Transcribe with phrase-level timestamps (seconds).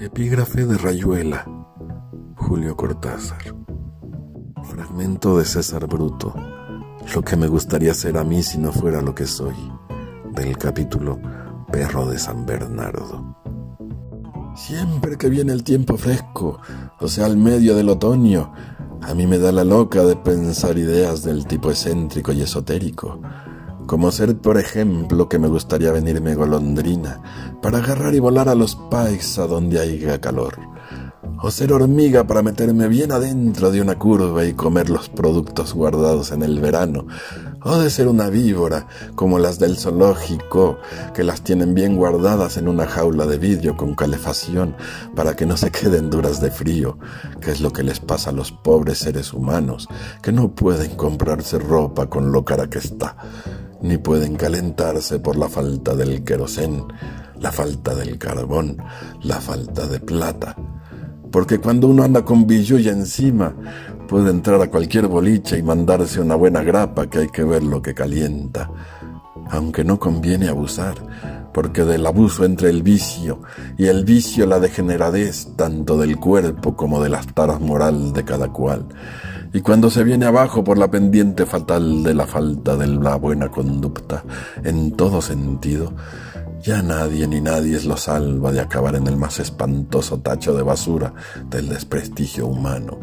[0.00, 1.44] Epígrafe de Rayuela,
[2.34, 3.54] Julio Cortázar.
[4.62, 6.32] Fragmento de César Bruto,
[7.14, 9.54] lo que me gustaría ser a mí si no fuera lo que soy,
[10.32, 11.20] del capítulo
[11.70, 13.36] Perro de San Bernardo.
[14.56, 16.60] Siempre que viene el tiempo fresco,
[16.98, 18.54] o sea, al medio del otoño,
[19.02, 23.20] a mí me da la loca de pensar ideas del tipo excéntrico y esotérico
[23.90, 27.20] como ser, por ejemplo, que me gustaría venirme golondrina
[27.60, 30.60] para agarrar y volar a los pais a donde haya calor,
[31.42, 36.30] o ser hormiga para meterme bien adentro de una curva y comer los productos guardados
[36.30, 37.08] en el verano,
[37.64, 38.86] o de ser una víbora
[39.16, 40.78] como las del zoológico,
[41.12, 44.76] que las tienen bien guardadas en una jaula de vidrio con calefacción
[45.16, 46.96] para que no se queden duras de frío,
[47.40, 49.88] que es lo que les pasa a los pobres seres humanos,
[50.22, 53.16] que no pueden comprarse ropa con lo cara que está
[53.82, 56.84] ni pueden calentarse por la falta del querosén,
[57.38, 58.76] la falta del carbón,
[59.22, 60.56] la falta de plata.
[61.30, 63.54] Porque cuando uno anda con billulla encima,
[64.08, 67.80] puede entrar a cualquier boliche y mandarse una buena grapa que hay que ver lo
[67.80, 68.70] que calienta.
[69.50, 70.96] Aunque no conviene abusar,
[71.54, 73.40] porque del abuso entra el vicio,
[73.78, 78.48] y el vicio la degeneradez tanto del cuerpo como de las taras moral de cada
[78.52, 78.86] cual
[79.52, 83.50] y cuando se viene abajo por la pendiente fatal de la falta de la buena
[83.50, 84.24] conducta
[84.62, 85.92] en todo sentido,
[86.62, 91.12] ya nadie ni nadie lo salva de acabar en el más espantoso tacho de basura
[91.48, 92.98] del desprestigio humano.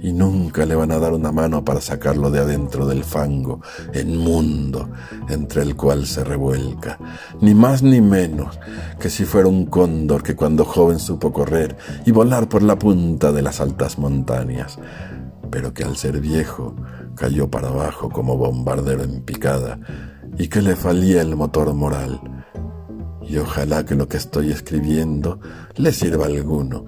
[0.00, 3.60] Y nunca le van a dar una mano para sacarlo de adentro del fango,
[4.06, 4.90] mundo
[5.28, 6.98] entre el cual se revuelca,
[7.40, 8.58] ni más ni menos
[9.00, 13.32] que si fuera un cóndor que cuando joven supo correr y volar por la punta
[13.32, 14.78] de las altas montañas
[15.50, 16.74] pero que al ser viejo
[17.14, 19.78] cayó para abajo como bombardero en picada
[20.36, 22.20] y que le falía el motor moral.
[23.22, 25.40] Y ojalá que lo que estoy escribiendo
[25.76, 26.84] le sirva alguno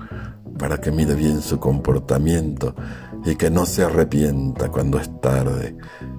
[0.60, 2.74] para que mire bien su comportamiento
[3.24, 5.78] y que no se arrepienta cuando es tarde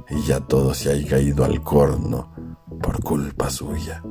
[0.10, 2.34] y ya todo se haya caído al corno
[2.82, 4.02] por culpa suya.